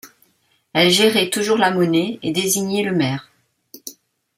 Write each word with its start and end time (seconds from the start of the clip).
Elle 0.73 0.89
gérait 0.89 1.29
toujours 1.29 1.59
la 1.59 1.69
monnaie 1.69 2.17
et 2.23 2.31
désignait 2.31 2.81
le 2.81 2.91
maire. 2.95 3.29